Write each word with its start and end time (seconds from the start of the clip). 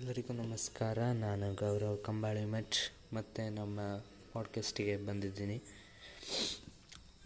ಎಲ್ಲರಿಗೂ 0.00 0.32
ನಮಸ್ಕಾರ. 0.32 0.98
ನಾನು 0.98 1.54
ಗೌರವ್ 1.54 2.04
ಕಂಬಾಳಿ 2.04 2.44
ಮಠ್, 2.44 2.76
ಮತ್ತು 3.14 3.54
ನಮ್ಮ 3.54 3.80
ಪಾಡ್ಕಾಸ್ಟಿಗೆ 4.32 4.96
ಬಂದಿದ್ದೀನಿ. 4.96 5.62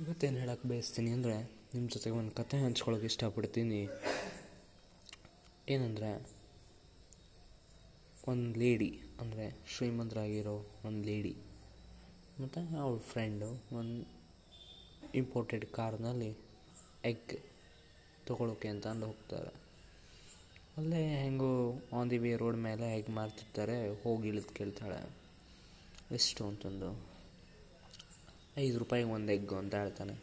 ಇವತ್ತೇನು 0.01 0.39
ಹೇಳಕ್ಕೆ 0.39 0.69
ಬಯಸ್ತೀನಿ 0.69 1.11
ಅಂದರೆ 1.11 1.43
ನಿಮ್ಮ 1.75 1.89
ಜೊತೆಗೆ 1.89 2.17
ಒಂದು 2.17 2.31
ಕಥೆ 2.31 2.59
ಹಂಚ್ಕೊಳ್ಳೋಕೆ 2.65 3.07
ಇಷ್ಟಪಡ್ತೀನಿ. 3.07 3.89
ಏನಂದರೆ, 5.68 6.27
ಒಂದು 8.29 8.59
ಲೇಡಿ 8.59 9.02
ಅಂದರೆ 9.20 9.59
ಶ್ರೀಮಂತರಾಗಿರೋ 9.77 10.66
ಒಂದು 10.84 11.06
ಲೇಡಿ 11.06 11.36
ಮತ್ತು 12.41 12.82
ಅವಳ 12.82 12.98
ಫ್ರೆಂಡು 12.98 13.77
ಒಂದು 13.77 14.09
ಇಂಪೋರ್ಟೆಡ್ 15.14 15.66
ಕಾರ್ನಲ್ಲಿ 15.66 16.36
ಎಗ್ 17.04 17.38
ತೊಗೊಳೋಕೆ 18.27 18.68
ಅಂತ 18.68 18.86
ಅಂದು 18.86 19.06
ಹೋಗ್ತಾರೆ. 19.06 19.64
ಅಲ್ಲೇ 20.77 21.22
ಹೆಂಗೋ 21.22 21.73
ಆನ್ 22.01 22.10
ದಿ 22.10 22.19
ವೇ 22.19 22.37
ರೋಡ್ 22.37 22.56
ಮೇಲೆ 22.56 22.95
ಹೇಗೆ 22.95 23.12
ಮಾರ್ತಿರ್ತಾರೆ 23.12 24.02
ಹೋಗಿ 24.02 24.28
ಇಳಿದು 24.28 24.55
ಕೇಳ್ತಾಳೆ. 24.55 25.16
ಎಷ್ಟು 26.10 26.46
ಅಂತಂದು? 26.46 27.06
ಐದು 28.59 28.79
ರೂಪಾಯಿಗೆ 28.79 29.09
ಒಂದು 29.09 29.32
ಎಗ್ಗು 29.32 29.56
ಅಂತ 29.56 29.74
ಹೇಳ್ತಾನೆ. 29.74 30.15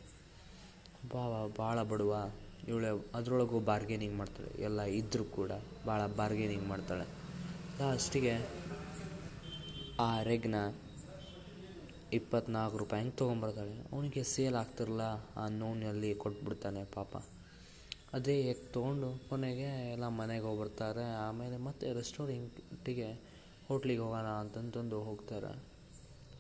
ಭಾವ 1.13 1.49
ಭಾಳ 1.57 1.83
ಬಡವ 1.83 2.31
ಇವಳೆ 2.67 2.87
ಅದರೊಳಗೂ 3.15 3.59
ಬಾರ್ಗೇನಿಂಗ್ 3.59 4.15
ಮಾಡ್ತಾಳೆ. 4.17 4.61
ಎಲ್ಲ 4.61 4.81
ಇದ್ದರೂ 4.81 5.23
ಕೂಡ 5.23 5.51
ಭಾಳ 5.87 6.07
ಬಾರ್ಗೇನಿಂಗ್ 6.07 6.67
ಮಾಡ್ತಾಳೆ. 6.67 7.05
ಲಾಸ್ಟಿಗೆ 7.79 8.49
ಆ 9.99 10.21
ರೆಗ್ನ 10.21 10.55
ಇಪ್ಪತ್ನಾಲ್ಕು 12.13 12.77
ರೂಪಾಯಿ 12.77 13.03
ಹೆಂಗೆ 13.03 13.17
ತೊಗೊಂಬರ್ತಾಳೆ 13.17 13.77
ಅವನಿಗೆ 13.91 14.23
ಸೇಲ್ 14.23 14.55
ಆಗ್ತಿರಲ್ಲ 14.55 15.01
ಆ 15.37 15.47
ನೋನಲ್ಲಿ 15.47 16.15
ಕೊಟ್ಬಿಡ್ತಾನೆ 16.15 16.83
ಪಾಪ. 16.83 17.17
ಅದೇ 18.15 18.33
ಎಗ್ 18.41 18.63
ತೊಗೊಂಡು 18.73 19.09
ಕೊನೆಗೆ 19.29 19.67
ಎಲ್ಲ 19.91 20.07
ಮನೆಗೆ 20.07 20.45
ಹೋಗ್ಬರ್ತಾರೆ 20.45 21.03
ಆಮೇಲೆ 21.27 21.57
ಮತ್ತೆ 21.57 21.93
ರೆಸ್ಟೋರೆಂಟಿಗೆ 21.93 23.09
ಹೋಟ್ಲಿಗೆ 23.67 24.01
ಹೋಗೋಣ 24.01 24.29
ಅಂತಂತಂದು 24.41 24.98
ಹೋಗ್ತಾರೆ. 25.04 25.51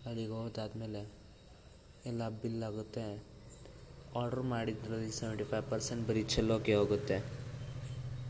ಅಲ್ಲಿಗೆ 0.05 0.31
ಹೋದಾದ್ಮೇಲೆ 0.31 1.01
ಎಲ್ಲ 2.05 2.29
ಬಿಲ್ 2.41 2.63
ಆಗುತ್ತೆ. 2.63 3.05
ಆರ್ಡ್ರ್ 4.15 4.43
ಮಾಡಿದ್ರಲ್ಲಿ 4.43 5.11
ಸೆವೆಂಟಿ 5.11 5.43
ಫೈವ್ 5.43 5.65
ಪರ್ಸೆಂಟ್ 5.71 6.07
ಬರೀ 6.07 6.23
ಚೆಲ್ಲೋಕೆ 6.23 6.75
ಹೋಗುತ್ತೆ. 6.75 7.17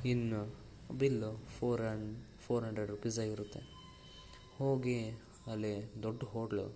ಇನ್ನು 0.05 0.41
bill 0.99 1.31
four 1.59 1.81
hand 1.81 2.07
four 2.45 2.63
hundred 2.65 2.89
rupees 2.89 3.19
ಆಗಿರುತ್ತೆ. 3.19 3.61
ಹೋಗಿ 4.59 4.97
ಅಲ್ಲಿ 5.51 5.75
ದೊಡ್ಡ 6.03 6.23
ಹೋಟ್ಲು 6.23 6.67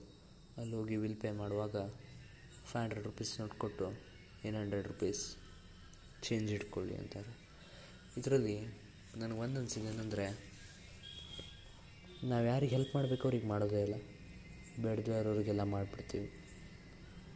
ಅಲ್ಲಿ 0.57 0.75
ಹೋಗಿ 0.75 0.97
ಬಿಲ್ 0.97 1.15
ಪೇ 1.15 1.31
ಮಾಡುವಾಗ 1.31 1.77
ಫೈವ್ 2.69 2.83
ಹಂಡ್ರೆಡ್ 2.83 3.05
ರುಪೀಸ್ 3.05 3.39
ನೋಟ್ 3.41 3.55
ಕೊಟ್ಟು 3.63 3.87
ಏನ್ 4.45 4.55
ಹಂಡ್ರೆಡ್ 4.55 4.87
ರುಪೀಸ್ 4.87 5.23
ಚೇಂಜ್ 6.23 6.51
ಇಟ್ಕೊಳ್ಳಿ 6.51 6.95
ಅಂತಾರೆ. 6.95 7.31
ಇದರಲ್ಲಿ 8.17 8.59
ನನಗೆ 9.17 9.39
ಒಂದು 9.39 9.59
ಅನಿಸಿದೆ 9.59 9.87
ಏನಂದರೆ, 9.87 10.25
ನಾವು 12.23 12.45
ಯಾರಿಗೆ 12.45 12.75
ಹೆಲ್ಪ್ 12.75 12.95
ಮಾಡಬೇಕು 12.95 13.23
ಅವ್ರಿಗೆ 13.23 13.47
ಮಾಡೋದೇ 13.47 13.81
ಇಲ್ಲ. 13.81 13.95
ಬೇಡದೇ 14.81 15.19
ಇರೋರಿಗೆಲ್ಲ 15.19 15.63
ಮಾಡಿಬಿಡ್ತೀವಿ. 15.63 16.31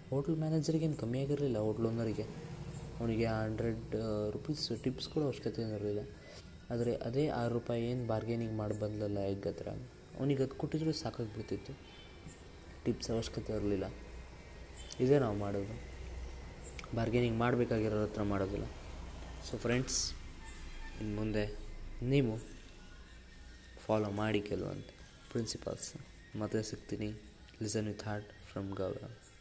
ಹೋಟ್ಲ್ 0.10 0.38
ಮ್ಯಾನೇಜರಿಗೇನು 0.38 0.96
ಕಮ್ಮಿ 0.96 1.20
ಆಗಿರಲಿಲ್ಲ 1.22 1.58
ಹೋಟ್ಲ್ 1.58 1.86
ಓನರಿಗೆ 1.86 2.24
ಅವನಿಗೆ 3.00 3.26
ಹಂಡ್ರೆಡ್ 3.26 3.96
ರುಪೀಸ್ 4.32 4.84
ಟಿಪ್ಸ್ 4.84 5.10
ಕೂಡ 5.10 5.24
ಅವಶ್ಯಕತೆ 5.24 5.62
ಇರಲಿಲ್ಲ. 5.62 6.02
ಆದರೆ 6.70 6.96
ಅದೇ 6.96 7.28
ಆರು 7.28 7.54
ರೂಪಾಯಿ 7.54 7.84
ಏನು 7.84 8.08
ಬಾರ್ಗೇನಿಂಗ್ 8.08 8.58
ಮಾಡಿ 8.58 8.80
ಬಂದಲ್ಲ 8.80 9.20
ಎಗ್ 9.20 9.48
ಹತ್ರ, 9.48 9.68
ಅವನಿಗೆ 10.20 10.44
ಅದು 10.44 10.56
ಕೊಟ್ಟಿದ್ರು 10.56 10.94
ಸಾಕಾಗಿಬಿಡ್ತಿತ್ತು. 10.94 11.74
ಟಿಪ್ಸ್ 12.86 13.12
ಅವಶ್ಯಕತೆ 13.12 13.54
ಇರಲಿಲ್ಲ. 13.54 13.92
ಇದೇ 15.00 15.20
ನಾವು 15.20 15.38
ಮಾಡೋದು. 15.38 15.89
ಬಾರ್ಗೇನಿಂಗ್ 16.96 17.38
ಮಾಡಬೇಕಾಗಿರೋರ 17.38 18.02
ಹತ್ರ 18.02 18.22
ಮಾಡೋದಿಲ್ಲ. 18.22 18.66
ಸೊ 19.50 19.58
ಫ್ರೆಂಡ್ಸ್ 19.58 20.14
ಇನ್ನು 21.02 21.16
ಮುಂದೆ 21.16 21.44
ನೀವು 22.04 22.34
ಫಾಲೋ 23.86 24.10
ಮಾಡಿ 24.10 24.42
ಕೆಲವಂತೆ 24.42 24.94
ಪ್ರಿನ್ಸಿಪಲ್ಸ್ 25.32 25.96
ಮತ್ತೆ 26.36 26.64
ಸಿಗ್ತೀನಿ. 26.64 27.10
Listen 27.62 27.88
with 27.88 28.04
heart 28.04 28.32
from 28.52 28.72
Gaurav 28.72 29.39